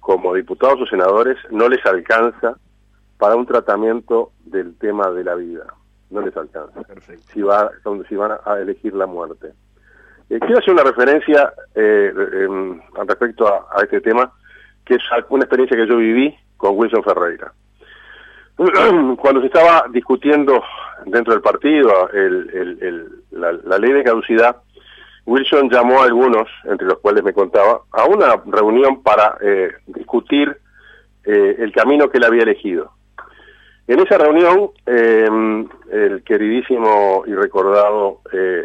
como 0.00 0.34
diputados 0.34 0.80
o 0.80 0.86
senadores 0.86 1.36
no 1.50 1.68
les 1.68 1.84
alcanza 1.86 2.56
para 3.18 3.36
un 3.36 3.46
tratamiento 3.46 4.32
del 4.44 4.76
tema 4.78 5.10
de 5.10 5.24
la 5.24 5.34
vida. 5.34 5.66
No 6.10 6.22
les 6.22 6.36
alcanza. 6.36 6.80
Si, 7.32 7.42
va, 7.42 7.70
si 8.08 8.16
van 8.16 8.38
a 8.44 8.58
elegir 8.58 8.94
la 8.94 9.06
muerte. 9.06 9.52
quiero 10.28 10.58
hacer 10.58 10.72
una 10.72 10.84
referencia 10.84 11.52
em, 11.74 12.80
respecto 13.06 13.46
a, 13.46 13.66
a 13.76 13.82
este 13.82 14.00
tema, 14.00 14.32
que 14.84 14.94
es 14.94 15.02
una 15.28 15.44
experiencia 15.44 15.76
que 15.76 15.86
yo 15.86 15.96
viví 15.98 16.34
con 16.56 16.78
Wilson 16.78 17.02
Ferreira. 17.02 17.52
cuando 19.18 19.40
se 19.40 19.46
estaba 19.46 19.86
discutiendo 19.90 20.62
dentro 21.06 21.32
del 21.32 21.42
partido 21.42 22.10
la, 23.30 23.78
ley 23.78 23.92
de 23.92 24.02
caducidad, 24.02 24.56
Wilson 25.26 25.70
llamó 25.70 26.00
a 26.00 26.06
algunos, 26.06 26.48
entre 26.64 26.86
los 26.86 26.98
cuales 26.98 27.22
me 27.22 27.32
contaba, 27.32 27.82
a 27.92 28.04
una 28.06 28.34
reunión 28.46 29.02
para 29.02 29.38
eh, 29.40 29.70
discutir 29.86 30.56
eh, 31.24 31.56
el 31.58 31.72
camino 31.72 32.08
que 32.10 32.18
él 32.18 32.24
había 32.24 32.42
elegido. 32.42 32.92
En 33.88 33.98
esa 34.00 34.18
reunión, 34.18 34.70
eh, 34.86 35.28
el 35.90 36.22
queridísimo 36.22 37.24
y 37.26 37.34
recordado 37.34 38.20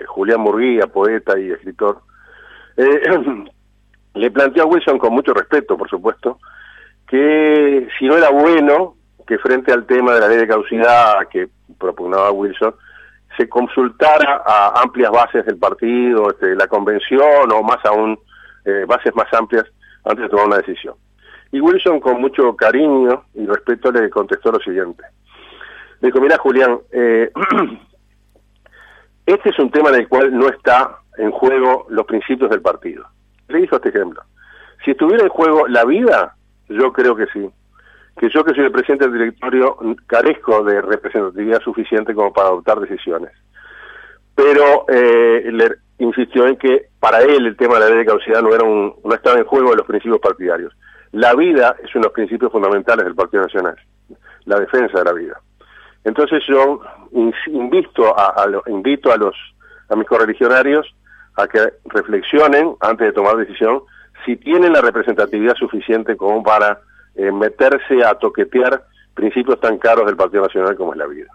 Julián 0.08 0.42
Murguía, 0.42 0.88
poeta 0.88 1.40
y 1.40 1.50
escritor, 1.50 2.02
le 4.16 4.32
planteó 4.32 4.64
a 4.64 4.66
Wilson 4.68 5.00
con 5.00 5.14
mucho 5.14 5.34
respeto, 5.34 5.78
por 5.78 5.90
supuesto, 5.90 6.40
que 7.08 7.88
si 7.98 8.06
no 8.06 8.18
era 8.18 8.30
bueno 8.30 8.96
que 9.26 9.38
frente 9.38 9.72
al 9.72 9.86
tema 9.86 10.14
de 10.14 10.20
la 10.20 10.28
ley 10.28 10.38
de 10.38 10.48
causidad 10.48 11.28
que 11.32 11.48
propugnaba 11.78 12.32
Wilson, 12.32 12.76
se 13.38 13.50
consultara 13.50 14.44
a 14.46 14.82
amplias 14.82 15.12
bases 15.12 15.46
del 15.46 15.58
partido, 15.58 16.30
este, 16.30 16.56
la 16.56 16.68
convención 16.68 17.52
o 17.52 17.64
más 17.64 17.84
aún 17.86 18.18
eh, 18.66 18.86
bases 18.88 19.14
más 19.16 19.32
amplias 19.34 19.66
antes 20.04 20.24
de 20.24 20.30
tomar 20.30 20.48
una 20.48 20.58
decisión. 20.58 20.96
Y 21.54 21.62
Wilson 21.62 22.02
con 22.02 22.20
mucho 22.20 22.54
cariño 22.56 23.24
y 23.34 23.46
respeto 23.46 23.92
le 23.92 24.10
contestó 24.10 24.52
lo 24.52 24.60
siguiente. 24.60 25.04
Le 26.02 26.10
dijo, 26.10 26.20
mira 26.20 26.38
Julián, 26.38 26.80
eh, 26.92 27.32
este 29.26 29.50
es 29.50 29.60
un 29.60 29.72
tema 29.72 29.90
en 29.90 29.96
el 30.02 30.10
cual 30.10 30.38
no 30.38 30.50
está 30.50 30.98
en 31.18 31.32
juego 31.32 31.86
los 31.90 32.06
principios 32.06 32.50
del 32.50 32.62
partido. 32.62 33.06
Le 33.48 33.60
dijo 33.60 33.78
este 33.78 33.90
ejemplo. 33.90 34.22
Si 34.84 34.92
estuviera 34.92 35.24
en 35.24 35.30
juego 35.30 35.68
la 35.68 35.86
vida, 35.86 36.36
yo 36.68 36.92
creo 36.92 37.16
que 37.16 37.28
sí 37.28 37.50
que 38.20 38.30
yo 38.30 38.44
que 38.44 38.54
soy 38.54 38.66
el 38.66 38.72
presidente 38.72 39.08
del 39.08 39.20
directorio 39.20 39.78
carezco 40.08 40.64
de 40.64 40.82
representatividad 40.82 41.62
suficiente 41.62 42.14
como 42.14 42.32
para 42.32 42.50
adoptar 42.50 42.80
decisiones. 42.80 43.32
pero 44.36 44.86
eh, 44.88 45.50
le 45.52 45.70
insistió 46.00 46.48
en 46.48 46.58
que 46.58 46.88
para 47.00 47.22
él 47.22 47.46
el 47.46 47.56
tema 47.56 47.76
de 47.76 47.80
la 47.82 47.90
ley 47.90 48.00
de 48.00 48.06
caducidad 48.06 48.42
no, 48.42 48.54
era 48.54 48.64
un, 48.64 48.96
no 49.04 49.14
estaba 49.14 49.38
en 49.38 49.46
juego 49.46 49.76
los 49.76 49.86
principios 49.86 50.20
partidarios. 50.20 50.74
La 51.14 51.36
vida 51.36 51.76
es 51.84 51.94
uno 51.94 52.02
de 52.02 52.08
los 52.08 52.14
principios 52.14 52.52
fundamentales 52.52 53.06
del 53.06 53.14
Partido 53.14 53.44
Nacional, 53.44 53.76
la 54.46 54.60
defensa 54.60 54.98
de 54.98 55.06
la 55.06 55.14
vida. 55.14 55.40
Entonces 56.04 56.44
yo 56.48 56.82
invito 57.48 58.18
a, 58.18 58.48
los 58.48 59.36
a 59.90 59.96
mis 59.96 60.08
correligionarios 60.08 60.88
a 61.36 61.48
que 61.48 61.72
reflexionen 61.86 62.76
antes 62.80 63.08
de 63.08 63.14
tomar 63.14 63.38
decisión 63.38 63.84
si 64.26 64.38
tienen 64.38 64.74
la 64.74 64.82
representatividad 64.82 65.54
suficiente 65.54 66.18
como 66.18 66.42
para 66.42 66.80
eh, 67.14 67.32
meterse 67.32 68.04
a 68.04 68.16
toquetear 68.16 68.84
principios 69.14 69.60
tan 69.60 69.78
caros 69.78 70.08
del 70.08 70.16
Partido 70.16 70.42
Nacional 70.42 70.76
como 70.76 70.94
es 70.94 70.98
la 70.98 71.06
vida. 71.06 71.28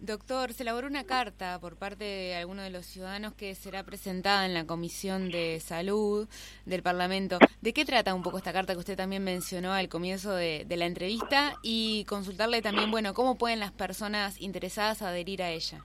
Doctor, 0.00 0.54
se 0.54 0.62
elaboró 0.62 0.86
una 0.86 1.04
carta 1.04 1.58
por 1.60 1.76
parte 1.76 2.04
de 2.04 2.34
algunos 2.34 2.64
de 2.64 2.70
los 2.70 2.86
ciudadanos 2.86 3.34
que 3.34 3.54
será 3.54 3.82
presentada 3.82 4.46
en 4.46 4.54
la 4.54 4.64
Comisión 4.64 5.30
de 5.30 5.60
Salud 5.60 6.26
del 6.64 6.82
Parlamento. 6.82 7.36
¿De 7.60 7.74
qué 7.74 7.84
trata 7.84 8.14
un 8.14 8.22
poco 8.22 8.38
esta 8.38 8.54
carta 8.54 8.72
que 8.72 8.78
usted 8.78 8.96
también 8.96 9.22
mencionó 9.22 9.74
al 9.74 9.90
comienzo 9.90 10.34
de, 10.34 10.64
la 10.70 10.86
entrevista? 10.86 11.52
Y 11.62 12.06
consultarle 12.06 12.62
también, 12.62 12.90
bueno, 12.90 13.12
¿cómo 13.12 13.36
pueden 13.36 13.60
las 13.60 13.72
personas 13.72 14.40
interesadas 14.40 15.02
adherir 15.02 15.42
a 15.42 15.50
ella? 15.50 15.84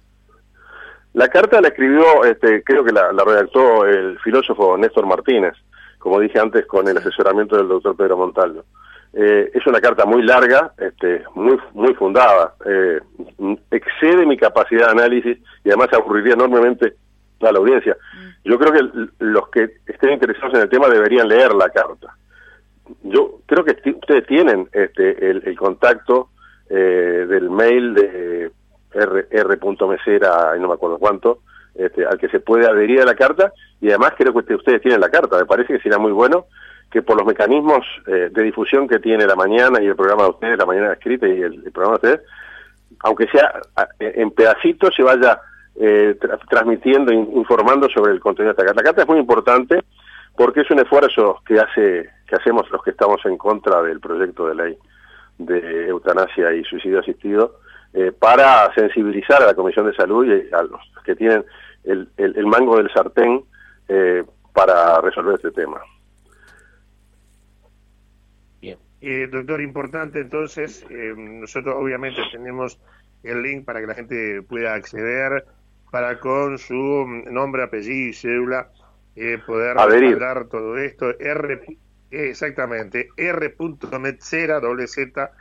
La 1.11 1.27
carta 1.27 1.59
la 1.59 1.67
escribió, 1.67 2.23
este, 2.23 2.63
creo 2.63 2.85
que 2.85 2.93
la, 2.93 3.11
redactó 3.11 3.85
el 3.85 4.17
filósofo 4.19 4.77
Néstor 4.77 5.05
Martínez, 5.07 5.55
como 5.99 6.21
dije 6.21 6.39
antes, 6.39 6.65
con 6.67 6.87
el 6.87 6.97
asesoramiento 6.97 7.57
del 7.57 7.67
doctor 7.67 7.97
Pedro 7.97 8.15
Montaldo. 8.15 8.63
Eh, 9.17 9.49
es 9.53 9.65
una 9.65 9.79
carta 9.79 10.05
muy 10.05 10.23
larga, 10.23 10.73
este, 10.77 11.23
muy 11.35 11.57
muy 11.73 11.93
fundada, 11.93 12.53
eh, 12.65 12.99
excede 13.71 14.25
mi 14.25 14.35
capacidad 14.35 14.87
de 14.87 14.91
análisis 14.91 15.37
y 15.63 15.69
además 15.69 15.87
aburriría 15.93 16.33
enormemente 16.33 16.95
a 17.39 17.49
la 17.49 17.59
audiencia. 17.59 17.95
Mm. 17.95 18.49
Yo 18.49 18.59
creo 18.59 18.73
que 18.73 19.07
los 19.19 19.47
que 19.51 19.69
estén 19.85 20.11
interesados 20.11 20.55
en 20.55 20.63
el 20.63 20.69
tema 20.69 20.89
deberían 20.89 21.29
leer 21.29 21.53
la 21.53 21.69
carta. 21.69 22.13
Yo 23.03 23.39
creo 23.45 23.63
que 23.63 23.89
ustedes 23.89 24.27
tienen 24.27 24.67
este, 24.73 25.29
el, 25.29 25.57
contacto 25.57 26.31
eh, 26.69 27.25
del 27.29 27.49
mail 27.49 27.93
de 27.93 28.51
r.mesera, 28.91 30.57
no 30.57 30.67
me 30.67 30.73
acuerdo 30.73 30.97
cuánto, 30.97 31.39
este, 31.73 32.05
al 32.05 32.17
que 32.17 32.27
se 32.27 32.41
puede 32.41 32.67
adherir 32.67 33.01
a 33.01 33.05
la 33.05 33.15
carta 33.15 33.53
y 33.79 33.87
además 33.89 34.11
creo 34.17 34.33
que 34.33 34.55
ustedes 34.55 34.81
tienen 34.81 34.99
la 34.99 35.09
carta. 35.09 35.37
Me 35.37 35.45
parece 35.45 35.73
que 35.73 35.79
sería 35.79 35.99
muy 35.99 36.11
bueno 36.11 36.47
que 36.95 37.01
por 37.01 37.17
los 37.17 37.27
mecanismos 37.27 37.85
eh, 38.07 38.29
de 38.31 38.43
difusión 38.43 38.87
que 38.87 38.99
tiene 38.99 39.27
la 39.27 39.35
mañana 39.35 39.81
y 39.81 39.85
el 39.85 39.97
programa 39.97 40.23
de 40.23 40.29
ustedes, 40.29 40.57
la 40.57 40.65
mañana 40.65 40.93
escrita 40.93 41.27
y 41.27 41.41
el, 41.41 41.69
programa 41.73 41.97
de 41.97 42.07
ustedes, 42.07 42.29
aunque 43.01 43.27
sea 43.27 43.51
en 43.99 44.31
pedacitos, 44.31 44.95
se 44.95 45.03
vaya 45.03 45.41
eh, 45.75 46.17
transmitiendo, 46.49 47.11
informando 47.11 47.89
sobre 47.89 48.13
el 48.13 48.21
contenido 48.21 48.53
de 48.53 48.61
esta 48.61 48.65
carta. 48.65 48.81
La 48.81 48.85
carta 48.85 49.01
es 49.01 49.07
muy 49.09 49.19
importante 49.19 49.83
porque 50.37 50.61
es 50.61 50.71
un 50.71 50.79
esfuerzo 50.79 51.41
que 51.45 51.59
hace 51.59 52.09
que 52.29 52.35
hacemos 52.37 52.71
los 52.71 52.81
que 52.81 52.91
estamos 52.91 53.19
en 53.25 53.37
contra 53.37 53.81
del 53.81 53.99
proyecto 53.99 54.47
de 54.47 54.55
ley 54.55 54.77
de 55.37 55.89
eutanasia 55.89 56.53
y 56.53 56.63
suicidio 56.63 57.01
asistido 57.01 57.59
eh, 57.93 58.13
para 58.17 58.73
sensibilizar 58.73 59.43
a 59.43 59.47
la 59.47 59.53
Comisión 59.53 59.85
de 59.85 59.97
Salud 59.97 60.25
y 60.25 60.53
a 60.53 60.63
los 60.63 60.79
que 61.03 61.13
tienen 61.13 61.43
el, 61.83 62.07
el, 62.15 62.45
mango 62.45 62.77
del 62.77 62.89
sartén 62.93 63.43
para 64.53 65.01
resolver 65.01 65.35
este 65.35 65.51
tema. 65.51 65.81
Eh, 69.01 69.27
doctor, 69.31 69.61
importante 69.61 70.19
entonces, 70.19 70.85
eh, 70.89 71.13
nosotros 71.15 71.75
obviamente 71.77 72.21
tenemos 72.31 72.79
el 73.23 73.41
link 73.41 73.65
para 73.65 73.81
que 73.81 73.87
la 73.87 73.95
gente 73.95 74.41
pueda 74.43 74.73
acceder 74.73 75.45
para 75.91 76.19
con 76.19 76.57
su 76.57 77.05
nombre, 77.29 77.63
apellido 77.63 78.09
y 78.09 78.13
cédula 78.13 78.69
eh, 79.15 79.37
poder 79.45 79.77
respaldar 79.77 80.47
todo 80.47 80.77
esto. 80.77 81.17
R, 81.19 81.61
exactamente, 82.11 83.09
r.metzera, 83.17 84.59
doble 84.59 84.87
z, 84.87 85.31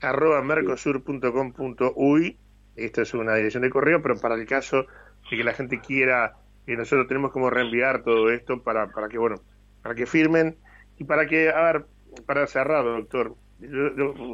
arroba 0.00 0.42
mercosur.com.uy. 0.42 2.38
Esta 2.74 3.02
es 3.02 3.14
una 3.14 3.34
dirección 3.34 3.62
de 3.62 3.70
correo, 3.70 4.00
pero 4.02 4.16
para 4.16 4.34
el 4.34 4.46
caso 4.46 4.86
de 5.30 5.36
que 5.36 5.44
la 5.44 5.52
gente 5.52 5.80
quiera, 5.80 6.36
y 6.66 6.76
nosotros 6.76 7.06
tenemos 7.06 7.32
como 7.32 7.50
reenviar 7.50 8.02
todo 8.02 8.30
esto 8.30 8.62
para, 8.62 8.88
para 8.88 9.08
que, 9.08 9.18
bueno, 9.18 9.36
para 9.82 9.94
que 9.94 10.06
firmen 10.06 10.56
y 10.98 11.04
para 11.04 11.26
que, 11.26 11.50
a 11.50 11.60
ver, 11.60 11.84
para 12.26 12.46
cerrar, 12.46 12.84
doctor, 12.84 13.34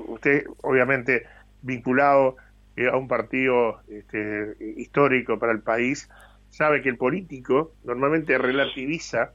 usted 0.09 0.45
obviamente 0.63 1.27
vinculado 1.63 2.37
eh, 2.77 2.89
a 2.89 2.97
un 2.97 3.09
partido 3.09 3.81
este, 3.89 4.57
histórico 4.77 5.39
para 5.39 5.53
el 5.53 5.61
país, 5.61 6.09
sabe 6.51 6.83
que 6.83 6.89
el 6.89 6.97
político 6.97 7.73
normalmente 7.85 8.39
relativiza 8.39 9.33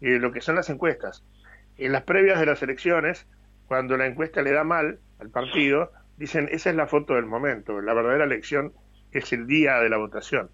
eh, 0.00 0.18
lo 0.18 0.32
que 0.32 0.40
son 0.40 0.56
las 0.56 0.70
encuestas. 0.70 1.24
En 1.76 1.92
las 1.92 2.02
previas 2.02 2.38
de 2.38 2.46
las 2.46 2.62
elecciones, 2.62 3.26
cuando 3.66 3.96
la 3.96 4.06
encuesta 4.06 4.42
le 4.42 4.52
da 4.52 4.64
mal 4.64 4.98
al 5.18 5.30
partido, 5.30 5.90
dicen 6.16 6.48
esa 6.52 6.70
es 6.70 6.76
la 6.76 6.86
foto 6.86 7.14
del 7.14 7.26
momento, 7.26 7.80
la 7.80 7.94
verdadera 7.94 8.24
elección 8.24 8.72
es 9.12 9.32
el 9.32 9.46
día 9.46 9.78
de 9.80 9.88
la 9.88 9.96
votación. 9.96 10.50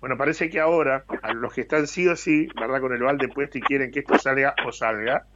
Bueno, 0.00 0.16
parece 0.18 0.50
que 0.50 0.60
ahora, 0.60 1.04
a 1.22 1.32
los 1.32 1.54
que 1.54 1.62
están 1.62 1.86
sí 1.86 2.06
o 2.08 2.16
sí, 2.16 2.48
¿verdad?, 2.60 2.80
con 2.80 2.92
el 2.92 3.02
balde 3.02 3.28
puesto 3.28 3.58
y 3.58 3.62
quieren 3.62 3.90
que 3.90 4.00
esto 4.00 4.18
salga 4.18 4.54
o 4.66 4.72
salga, 4.72 5.26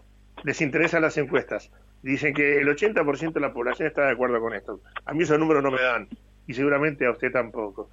les 0.45 0.61
interesan 0.61 1.03
las 1.03 1.17
encuestas. 1.19 1.71
Dicen 2.03 2.35
que 2.35 2.59
el 2.59 2.69
80% 2.69 3.33
de 3.33 3.41
la 3.41 3.53
población 3.53 3.89
está 3.89 4.07
de 4.07 4.13
acuerdo 4.13 4.41
con 4.41 4.55
esto. 4.55 4.81
A 5.05 5.13
mí 5.13 5.25
esos 5.25 5.39
números 5.39 5.63
no 5.63 5.71
me 5.71 5.83
dan 5.83 6.09
y 6.47 6.55
seguramente 6.55 7.07
a 7.07 7.11
usted 7.11 7.33
tampoco. 7.33 7.91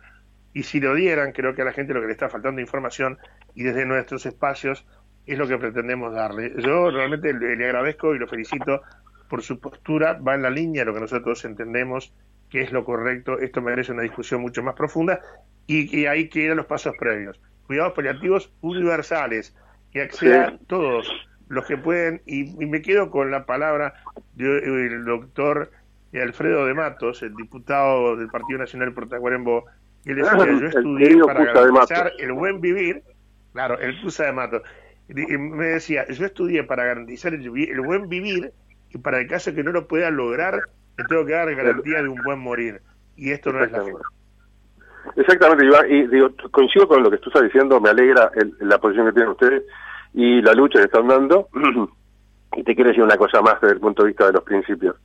Y 0.54 0.64
si 0.64 0.80
lo 0.80 0.96
dieran, 0.96 1.34
creo 1.34 1.54
que 1.54 1.64
a 1.64 1.66
la 1.66 1.74
gente 1.74 1.94
lo 1.94 2.02
que 2.02 2.08
le 2.08 2.14
está 2.14 2.30
faltando 2.30 2.62
información 2.62 3.18
y 3.56 3.64
desde 3.64 3.86
nuestros 3.86 4.26
espacios 4.26 4.86
es 5.26 5.38
lo 5.38 5.48
que 5.48 5.58
pretendemos 5.58 6.14
darle. 6.14 6.54
Yo 6.58 6.92
realmente 6.92 7.34
le, 7.34 7.66
agradezco 7.66 8.16
y 8.16 8.20
lo 8.20 8.28
felicito 8.28 8.82
por 9.28 9.42
su 9.42 9.60
postura, 9.60 10.14
va 10.14 10.36
en 10.36 10.44
la 10.44 10.50
línea 10.50 10.84
de 10.84 10.86
lo 10.86 10.94
que 10.94 11.02
nosotros 11.02 11.44
entendemos 11.46 12.14
que 12.50 12.62
es 12.62 12.72
lo 12.72 12.86
correcto, 12.86 13.40
esto 13.40 13.62
merece 13.62 13.92
una 13.92 14.04
discusión 14.04 14.40
mucho 14.40 14.62
más 14.62 14.76
profunda 14.76 15.20
y, 15.66 15.90
que 15.90 16.08
ahí 16.08 16.30
quedan 16.30 16.58
los 16.58 16.68
pasos 16.68 16.96
previos. 16.98 17.40
Cuidados 17.66 17.94
paliativos 17.94 18.54
universales, 18.62 19.56
que 19.92 20.04
accedan 20.04 20.60
todos 20.68 21.12
los 21.48 21.66
que 21.66 21.78
pueden, 21.78 22.22
y, 22.26 22.44
me 22.66 22.82
quedo 22.82 23.12
con 23.12 23.32
la 23.32 23.46
palabra 23.46 23.94
del 24.34 25.06
doctor 25.06 25.72
Alfredo 26.14 26.66
de 26.66 26.74
Matos, 26.74 27.22
el 27.24 27.36
diputado 27.36 28.16
del 28.16 28.30
Partido 28.30 28.60
Nacional 28.60 28.94
por 28.94 29.10
Tacuarembó, 29.10 29.66
que 30.04 30.16
decía, 30.16 30.38
yo 30.38 30.68
estudié 30.68 31.18
para 31.20 31.46
garantizar 31.46 32.12
el 32.20 32.32
buen 32.34 32.62
vivir, 32.62 33.04
claro, 33.54 33.80
el 33.80 34.00
CUSA 34.02 34.26
de 34.26 34.32
Matos, 34.32 34.62
me 35.08 35.66
decía, 35.66 36.08
yo 36.08 36.26
estudié 36.26 36.64
para 36.64 36.86
garantizar 36.86 37.34
el, 37.34 37.82
buen 37.82 38.10
vivir 38.10 38.52
y 38.90 38.98
para 38.98 39.20
el 39.20 39.28
caso 39.28 39.54
que 39.54 39.64
no 39.64 39.72
lo 39.72 39.88
pueda 39.88 40.10
lograr, 40.10 40.62
le 40.98 41.04
tengo 41.06 41.26
que 41.26 41.34
dar 41.34 41.54
garantía 41.54 42.02
de 42.02 42.08
un 42.08 42.22
buen 42.24 42.40
morir. 42.40 42.82
Y 43.16 43.32
esto 43.32 43.52
no 43.52 43.64
es 43.64 43.72
la 43.72 43.82
forma. 43.82 44.00
Exactamente, 45.16 45.66
Iván, 45.66 45.92
y 45.92 46.08
digo, 46.08 46.30
coincido 46.52 46.88
con 46.88 47.04
lo 47.04 47.12
que 47.12 47.18
tú 47.20 47.30
estás 47.30 47.44
diciendo, 47.44 47.80
me 47.80 47.90
alegra 47.90 48.32
la 48.60 48.80
posición 48.80 49.06
que 49.08 49.14
tienen 49.14 49.32
ustedes 49.32 49.64
y 50.16 50.42
la 50.42 50.54
lucha 50.54 50.80
que 50.80 50.86
están 50.86 51.08
dando. 51.08 51.50
y 52.56 52.64
te 52.64 52.74
quiero 52.74 52.90
decir 52.90 53.04
una 53.04 53.18
cosa 53.18 53.42
más 53.42 53.60
desde 53.62 53.76
el 53.76 53.82
punto 53.82 54.04
de 54.04 54.08
vista 54.08 54.26
de 54.26 54.34
los 54.34 54.44
principios. 54.44 54.96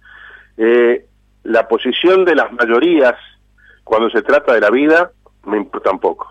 Eh, 0.57 1.05
la 1.45 1.67
posición 1.67 2.25
de 2.25 2.37
las 2.37 2.53
mayorías 2.53 3.17
cuando 3.83 4.09
se 4.11 4.23
trata 4.23 4.55
de 4.55 4.61
la 4.61 4.71
vida 4.71 5.11
me 5.47 5.57
importa 5.57 5.91
un 5.91 5.99
poco. 5.99 6.29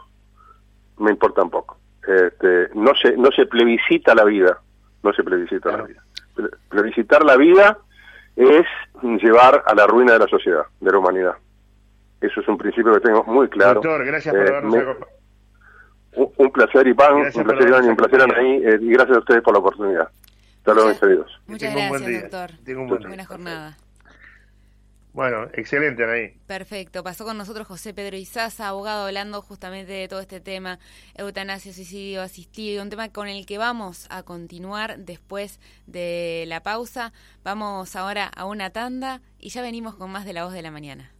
Me 0.98 1.12
importa 1.12 1.44
un 1.44 1.50
poco. 1.50 1.78
Este, 2.08 2.70
no 2.74 2.94
se 2.96 3.18
no 3.18 3.30
se 3.32 3.46
plebiscita 3.46 4.15
la 4.15 4.24
vida, 4.24 4.60
no 5.04 5.13
se 5.13 5.24
plebiscita 5.24 5.78
la 5.78 5.84
vida. 5.84 6.04
Plebiscitar 6.70 7.24
la 7.26 7.36
vida 7.36 7.78
es 8.36 8.65
llevar 9.22 9.63
a 9.65 9.76
la 9.76 9.86
ruina 9.88 10.13
de 10.13 10.20
la 10.20 10.28
sociedad, 10.28 10.63
de 10.80 10.92
la 10.92 10.98
humanidad. 10.98 11.36
Eso 12.22 12.39
es 12.39 12.48
un 12.48 12.58
principio 12.58 12.94
que 12.94 13.02
tengo 13.02 13.24
muy 13.26 13.50
claro. 13.50 13.76
Doctor, 13.76 14.06
gracias 14.06 14.34
por 14.34 14.78
eh, 14.78 14.96
un, 16.15 16.52
placer, 16.52 16.88
Iván, 16.88 17.15
un 17.15 17.43
placer, 17.43 17.67
Iván, 17.67 17.86
y 17.86 17.88
un 17.89 17.95
placer, 17.95 18.22
Anaí, 18.22 18.63
eh, 18.63 18.80
y 18.82 18.91
gracias 18.91 19.17
a 19.17 19.19
ustedes 19.19 19.41
por 19.41 19.54
la 19.54 19.60
oportunidad. 19.60 20.10
Hasta 20.58 20.74
luego, 20.74 20.89
mis 20.89 21.00
queridos. 21.00 21.41
Muchas 21.48 21.74
gracias, 21.74 22.22
doctor. 22.22 22.52
Tengo 22.63 22.82
un 22.82 22.88
buen 22.89 23.04
Buena 23.04 23.26
jornada. 23.26 23.78
Bueno, 25.13 25.45
excelente, 25.54 26.04
Anaí. 26.04 26.34
Perfecto. 26.45 27.04
Pasó 27.04 27.26
con 27.26 27.38
nosotros 27.38 27.67
José 27.67 27.93
Pedro 27.93 28.15
Izaza, 28.15 28.67
abogado, 28.67 29.08
hablando 29.08 29.41
justamente 29.41 29.91
de 29.91 30.08
todo 30.08 30.19
este 30.19 30.39
tema, 30.39 30.80
eutanasia, 31.15 31.74
suicidio 31.74 32.22
asistido, 32.22 32.84
un 32.84 32.89
tema 32.89 33.10
con 33.10 33.28
el 33.28 33.45
que 33.45 33.58
vamos 33.58 34.06
a 34.12 34.24
continuar 34.24 35.00
después 35.00 35.60
de 35.88 36.45
la 36.48 36.62
pausa. 36.62 37.12
Vamos 37.43 37.95
ahora 37.95 38.26
a 38.28 38.45
una 38.45 38.69
tanda 38.69 39.22
y 39.39 39.50
ya 39.50 39.62
venimos 39.62 39.95
con 39.95 40.12
más 40.12 40.26
de 40.26 40.34
la 40.34 40.43
voz 40.43 40.54
de 40.54 40.62
la 40.62 40.72
mañana. 40.72 41.12